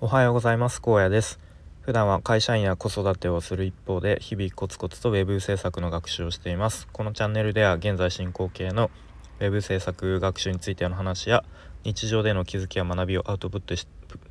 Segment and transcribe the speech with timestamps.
[0.00, 0.80] おはようございます。
[0.80, 1.40] 高野です。
[1.80, 6.86] 普段は会社員や子育てをする一方で日々コツコツと web 制作の学習をしています。
[6.92, 8.92] このチャンネルでは現在進行形の
[9.40, 11.42] web 制作学習についての話や
[11.82, 13.88] 日常での気づきや学びをアウトプットし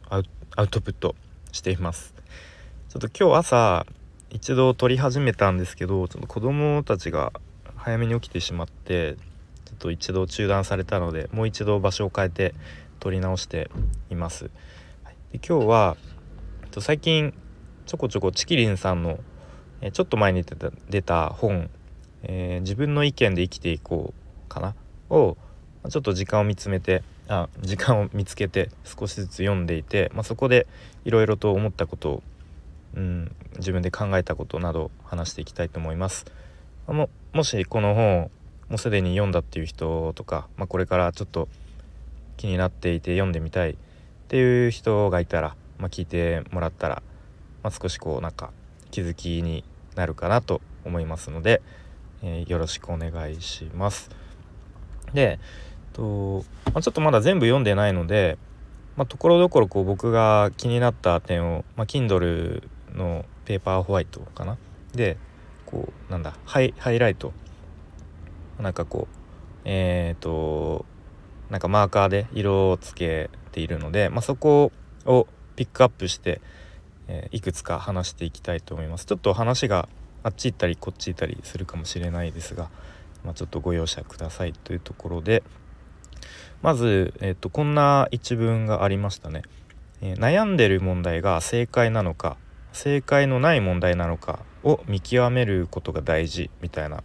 [0.09, 1.15] アウトプット
[1.51, 2.13] しています。
[2.87, 3.85] ちょっと今日朝
[4.29, 7.33] 一度撮り始めたんですけどちょっと子供たちが
[7.75, 9.17] 早めに起きてしまって
[9.65, 12.55] ちょっと一度中断されたのでもう一度場所を変えて
[13.01, 13.69] 撮り直して
[14.09, 14.49] います。
[15.31, 15.97] で今日は
[16.79, 17.33] 最近
[17.85, 19.19] ちょこちょこチキリンさんの
[19.91, 21.69] ちょっと前に出た出た本、
[22.23, 24.73] えー、自分の意見で生きていこう」かな
[25.09, 25.35] を
[25.89, 30.65] ちょっと時間を見つめてあ時間を見つけて少しずつ読んでいて、まあ、そこで
[31.03, 32.23] いろいろと思ったことを、
[32.95, 36.25] うん、自分で考えたことなど話していきたいと思います。
[36.87, 38.31] あももしこの本を
[38.69, 41.49] もうすでに読んだっていう人とか、まあ、これからちょっと
[42.37, 43.77] 気になっていて読んでみたい
[44.27, 47.01] っていう人がいたら、まあ、聞いてもらったら、
[47.63, 48.51] まあ、少しこうなんか
[48.91, 49.63] 気づきに
[49.95, 51.61] なるかなと思いますので、
[52.21, 54.09] えー、よろしくお願いします。
[55.13, 55.39] で
[55.93, 58.37] と、まあ、ちょっとまだ全部読んでないので
[59.07, 64.57] ところどころ僕が気になった点を、まあ、Kindle のペーパーホワイトかな？
[64.93, 65.15] で
[65.65, 67.31] こうなんだハイハイライト
[68.59, 69.17] なんかこう
[69.63, 70.85] えっ、ー、と
[71.49, 74.71] なんかマーカーで色をつけているので、まあ、そこ
[75.05, 76.41] をピックアップして、
[77.07, 79.89] えー、いくつか話していきたいと思いますちょっと話が
[80.21, 82.69] あっち行ったりこっち行ったりするかもしれないですが、
[83.25, 85.41] まあ、ちょっとご容赦くださいというところで
[86.61, 89.41] まず、えーと、こんな一文がありましたね、
[90.01, 92.37] えー、悩んでる問題が正解なのか
[92.73, 97.03] 正解のない問題なのかを見極めることが大事みたいな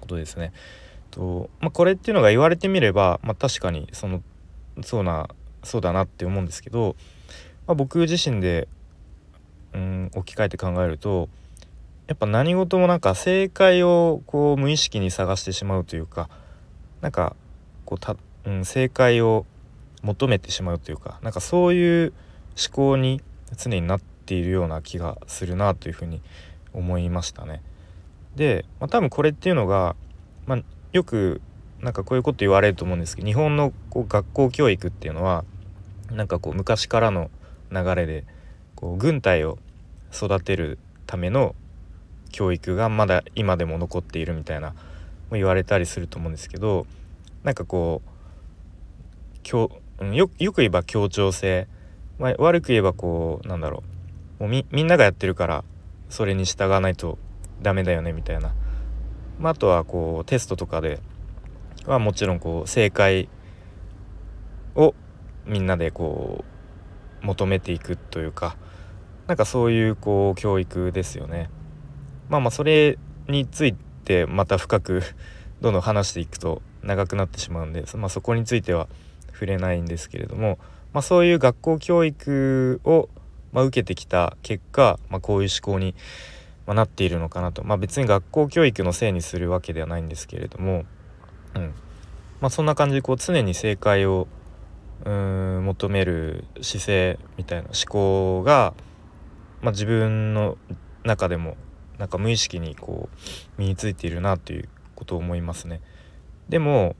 [0.00, 0.52] ことですね。
[1.10, 4.22] とまあ、これっていうのが言われてみれば、まあ、確かにその
[4.82, 5.28] そうな
[5.62, 6.96] そうだなって思うんですけど、
[7.66, 8.68] まあ、僕自身で
[9.72, 11.28] うん置き換えて考えると
[12.08, 16.28] やっぱ何事もなんか正解をこう無意識に探してしまうというか
[17.00, 17.36] なんか
[17.84, 19.46] こうた、うん、正解を
[20.02, 22.12] 求めてしまうというかなんかそういう
[22.58, 23.22] 思考に
[23.56, 26.20] 常になっているような気がするなというふうに
[26.72, 27.62] 思いましたね。
[28.36, 29.94] で、まあ、多分これっていうのが、
[30.46, 30.62] まあ、
[30.92, 31.40] よく
[31.80, 35.44] なんかこういうこと言われると思うんですけど日本のこう学校教育っていうのは
[36.14, 37.30] なんかこう昔からの
[37.70, 38.24] 流れで
[38.74, 39.58] こう軍隊を
[40.12, 41.54] 育てるための
[42.30, 44.74] 教育がまだ今でも残っているみたいなも
[45.32, 46.86] 言われたりすると思うんですけど
[47.42, 48.12] なんかこう
[49.48, 49.70] よ
[50.38, 51.66] よく言えば協調性、
[52.18, 53.82] まあ、悪く言えばこうなんだろ
[54.40, 55.64] うもうみみんながやってるから
[56.08, 57.18] それに従わないと
[57.62, 58.52] ダメだよねみたいな。
[59.38, 61.00] まあ、あとはこうテストとかで
[61.86, 63.28] はもちろんこう正解
[64.74, 64.94] を
[65.46, 66.44] みんなでこ
[67.22, 68.56] う求めていくというか
[69.26, 71.48] なんかそういうこう教育ですよね。
[72.28, 72.98] まあまあそれ
[73.28, 75.02] についてまた深く
[75.60, 78.88] どんどん話していくと長くなってしまうんで、まあ、そこについては
[79.32, 80.58] 触れないんですけれども、
[80.92, 83.08] まあ、そういう学校教育を、
[83.52, 85.94] まあ、受けてきた結果、まあ、こういう思考に
[86.66, 90.84] まあ、なっているのかなとまあ別に学校教育のせいにするわけではないんですけれども、
[91.54, 91.74] うん
[92.40, 94.28] まあ、そんな感じでこう常に正解を
[95.04, 98.74] うん求める姿勢みたいな思考が、
[99.60, 100.56] まあ、自分の
[101.04, 101.56] 中でも
[101.98, 105.80] なんか無意識にこう身についているなということを思いますね。
[106.48, 106.96] でも、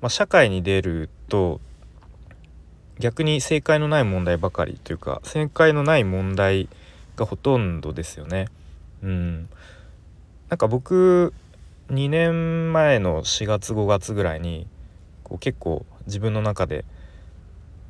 [0.00, 1.60] まあ、社会に出ると
[2.98, 6.68] 逆に正解のない問題ばかりというか正解のない問題
[7.16, 8.48] がほとんどですよね。
[9.02, 9.48] うん
[10.48, 11.32] なんか僕
[11.90, 14.66] 2年前の4月5月ぐらいに
[15.24, 16.84] こう結構自分の中で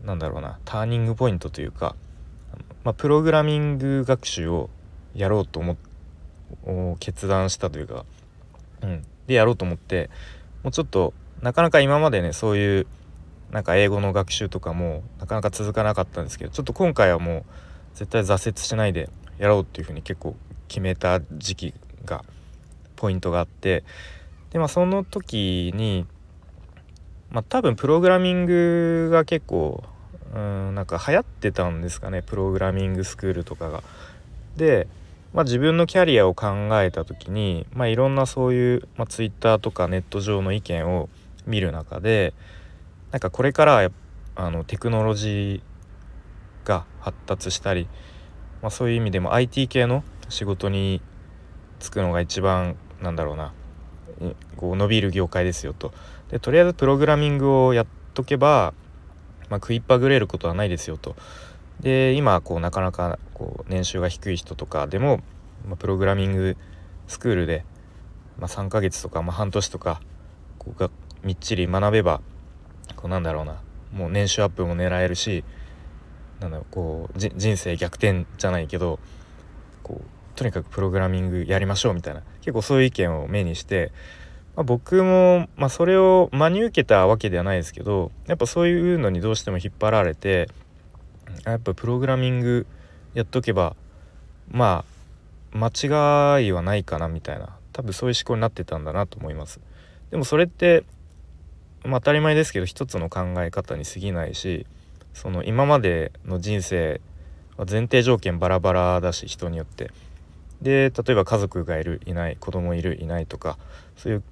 [0.05, 1.97] なんだろうなターニングポイントというか、
[2.85, 4.71] まあ、プログラミング学習を
[5.15, 5.77] やろうと思っ
[6.99, 8.05] 決断したというか、
[8.83, 10.11] うん、でやろうと思って
[10.63, 11.13] もうちょっと
[11.43, 12.87] なかなか今までねそういう
[13.51, 17.45] なんか英語の学習とかもなかなか続かなかったんですけどちょっと今回はもう
[17.95, 19.09] 絶対挫折しないで
[19.39, 20.35] やろうっていうふうに結構
[20.69, 22.25] 決めた時期が
[22.97, 23.85] ポイントがあって
[24.51, 26.07] でまあその時に
[27.31, 29.85] まあ多分プログラミングが結構
[30.35, 33.83] うんなんか流行ってたんですかねプログラミングスクールとかが。
[34.57, 34.89] で、
[35.35, 36.47] まあ、自分のキャリアを考
[36.81, 41.09] えた時に、まあ、いろんなそういう、まあ、Twitter とかネット上の意見を
[41.47, 42.33] 見る中で
[43.13, 43.91] なんかこれから
[44.35, 47.89] あのテクノロジーが発達したり、
[48.63, 51.01] まあ、そういう意味でも IT 系の仕事に
[51.81, 53.53] 就くのが一番なんだろうな
[54.57, 55.93] こう伸びる業界ですよと
[56.31, 58.75] でとりあえずプログラミングをやっとけば、
[59.49, 61.17] まあ、食いっぱぐれることはないですよと。
[61.81, 65.21] で今こうなかなかこう年収が低い人とかでも、
[65.67, 66.57] まあ、プログラミング
[67.07, 67.65] スクールで、
[68.39, 70.01] まあ、3ヶ月とか、まあ、半年とか
[70.59, 70.91] こうが
[71.23, 72.23] みっちり学べば
[72.97, 73.61] こうなんだろうな
[73.93, 75.45] もう年収アップも狙えるし
[76.41, 78.99] なんだろうこう人生逆転じゃないけど
[79.83, 80.05] こう
[80.37, 83.91] とにかくプログラミングやりましょうみたいな結構そういう意見を目にして、
[84.57, 90.49] まあ、僕も、まあ、それを真に受けたわけではないですけどやっぱそういうのにどうしても引っ張られて
[91.45, 92.67] やっぱプログラミング
[93.13, 93.77] やっとけば
[94.51, 94.97] まあ
[95.57, 99.61] 間違いはないかなみたいな多分そういう思考になってたんだなと思います。
[100.11, 100.85] でもそれって、
[101.85, 104.67] まあ、当たり前ですけど一つの考え方に過ぎないし
[105.13, 107.01] その今までの人生
[107.57, 109.91] は前提条件バラバラだし人によって
[110.63, 113.59] で例えば家族がいるいない子供いるいないとか
[113.97, 114.23] そういう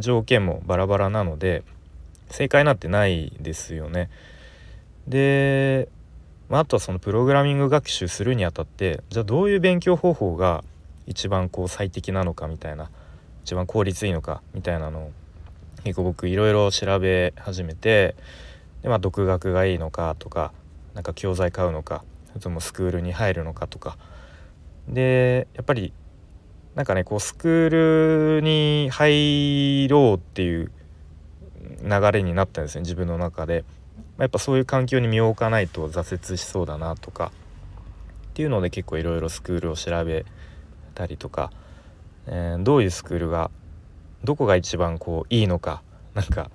[0.00, 1.62] 条件もバラバラなので
[2.30, 4.08] 正解なんてないですよね。
[5.06, 5.88] で、
[6.48, 10.62] まあ、あとはそのプログラミング学習するにあたってじゃあどういう勉強方法が
[11.06, 12.90] 一番こう最適なのかみたいな
[13.44, 15.12] 一番効率いいのかみたいなのを
[15.84, 18.14] 結構僕いろいろ調べ始めて
[18.82, 20.52] で、まあ、独学がいいのかとか
[20.94, 23.96] なんか教材買うのかそれともスクールに入るのかとか
[24.88, 25.92] でやっぱり
[26.80, 30.72] なんかねこうスクールに入ろうっていう
[31.82, 33.66] 流れになったんですね自分の中で、
[34.16, 37.32] ま、やっぱそういう環境に身を置かないと挫折しそうだなとか
[38.28, 40.24] っていうので結構いろいろスクールを調べ
[40.94, 41.52] たりとか、
[42.26, 43.50] えー、どういうスクールが
[44.24, 45.82] どこが一番こういいのか
[46.14, 46.50] なんか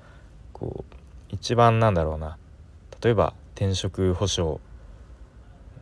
[0.53, 0.95] こう
[1.29, 2.39] 一番なんだろうな。
[2.99, 4.59] 例えば転職保証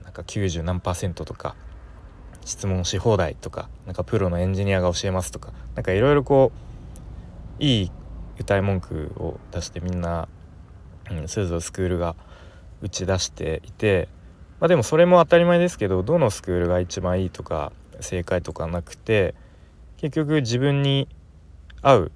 [0.03, 1.55] なんか90何パーセントとか
[2.45, 6.51] 質問し放題とかなんかプロのエンジニアが教えますとか何かいろいろこ
[7.59, 7.91] ういい
[8.39, 10.27] 歌い文句を出してみんな、
[11.11, 12.15] うん、それぞれスクールが
[12.81, 14.09] 打ち出していて、
[14.59, 19.35] まあ、でもそれも当たり前ですけどどのスクールが一番いいとか正解とかなくて
[19.97, 21.07] 結局自分に
[21.81, 22.11] 合う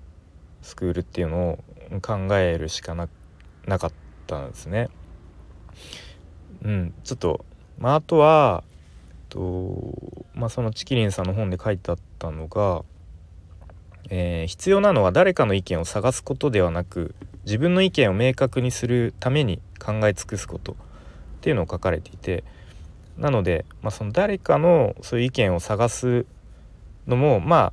[0.62, 1.60] スクールっていうのを
[2.02, 3.08] 考えるしかな
[3.66, 3.92] なかっ
[4.26, 4.90] たんですね。
[6.64, 7.46] うん、ちょっと、
[7.78, 8.64] まあ、あとは
[9.30, 12.84] とまあそのチキリンさんの本で書いてあったのが、
[14.10, 17.16] えー、必要なのは誰かの意見を探すことではなく
[17.46, 20.76] 自分の意見を明確にするために考え尽くすこと。
[21.38, 22.44] っていうのを書かれていて
[23.18, 26.26] なので、まあ、その誰かのそういう意見を探す
[27.08, 27.72] のもま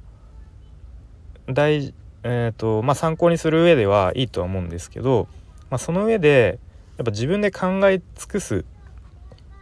[1.48, 1.92] あ大
[2.26, 5.28] えーとまあ、参考にする上ではいいとは思うんですけど、
[5.68, 6.58] まあ、その上で
[6.96, 8.64] やっぱ自分で考え尽くす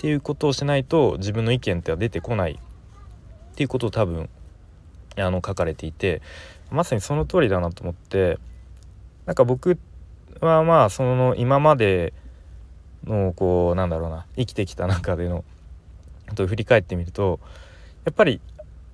[0.03, 4.29] っていうことをしないと自分の意見っては出てこないっていうことを多分
[5.17, 6.23] あの書かれていて
[6.73, 8.41] まさにその通りだなと思って
[9.27, 9.79] なんか僕
[10.41, 12.15] はまあその今まで
[13.05, 15.45] のこうなんだろうな生きてきた中での
[16.35, 17.39] と振り返ってみると
[18.05, 18.41] やっぱり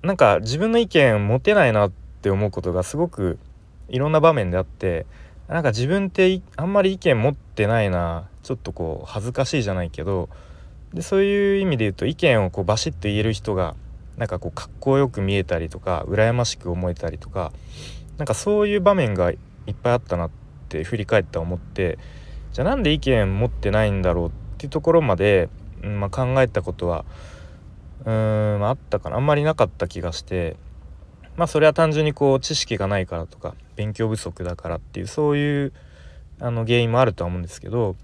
[0.03, 1.91] なんか自分の意見持てないなっ
[2.21, 3.39] て思うことがすごく
[3.87, 5.07] いろんな場面であって
[5.47, 10.29] なんか自分ってあんまり意見持ってないなちょっとこう恥ずかしいじゃないけど
[10.93, 13.75] でそういう意味で言うと意見をこうバシッと言える人が
[14.17, 17.51] なんかこうかっこよく見えたりとか羨ましく思えたりとか
[18.17, 19.37] なんかそういう場面がい
[19.71, 20.29] っぱいあったなっ
[20.67, 21.97] て振り返って思って
[22.51, 25.49] じゃあなんで意見持ってないんだろうっていうところまで、
[25.83, 27.05] うんまあ、考えたことは
[28.05, 29.17] うーん、あ、あったかな。
[29.17, 30.57] あんまりなかった気がして
[31.37, 35.73] まあそれは単純にこう知識がないからとか勉強不足だからっていうそういう
[36.41, 37.95] あの原因もあるとは思うんですけど、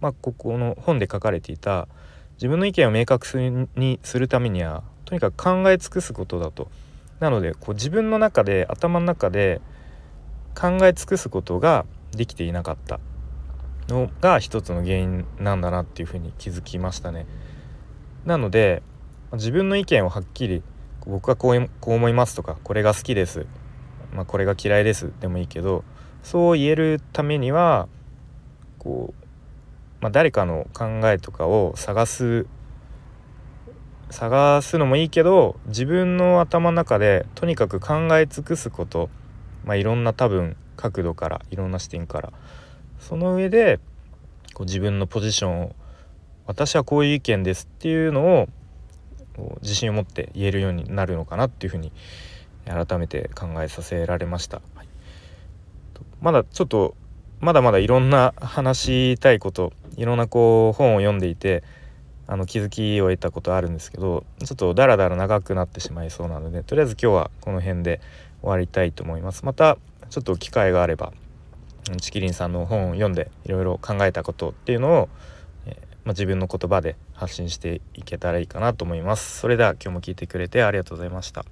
[0.00, 1.88] まあ、ここの本で書かれていた
[2.34, 6.68] 自分の意見を明確にするためにはとにかく考え尽くすことだと。
[7.20, 9.60] なのでこう自分の中で頭の中で
[10.54, 13.00] 考え尽くすことができていなかった
[13.88, 17.26] のが一つの原因なんだなっていうふうに気づきましたね。
[18.24, 18.82] なので
[19.32, 20.62] 自分の意見をはっきり
[21.06, 23.46] 僕はこうこう思いますとかこれが好きです、
[24.12, 25.84] まあ、これが嫌いですでもいいけど
[26.22, 27.88] そう言えるためには
[28.78, 29.23] こう
[30.04, 32.46] まあ、誰かの考えとかを探す
[34.10, 39.08] 探すのもいいけど自分の頭の中でとにかく考え尽くすこと、
[39.64, 42.34] まあ、いろんな多分角度からいろんな視点から
[42.98, 43.80] その上で
[44.52, 45.74] こう自分のポジションを
[46.44, 48.48] 私はこういう意見ですっていうのを
[49.62, 51.92] 自信を持って言えるようになるのかなっていうふうに
[52.66, 54.60] 改めて考えさせられました。
[54.74, 54.88] はい、
[56.20, 56.94] まだちょっと
[57.40, 61.62] まだまだいろんな話したいこといろんなこう本を読んでいて
[62.26, 68.00] あの気づきを得たことあるんですけどちょっとだらだら長くなってしまいそうなのでとりあえず今日はこの辺で
[68.40, 69.76] 終わりたいと思いますまた
[70.10, 71.12] ちょっと機会があれば
[72.00, 75.08] チキリンさんの本を読んでいろいろ考えたことっていうのを、
[75.66, 79.40] えまあ、自分の言葉で発信していけたらいいかなと思います。
[79.40, 81.44] それでは今日も聞いてくれてありがとうございました。